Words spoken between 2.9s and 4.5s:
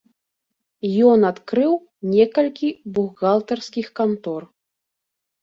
бухгалтарскіх кантор.